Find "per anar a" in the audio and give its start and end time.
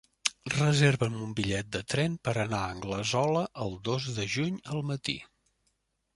2.29-2.73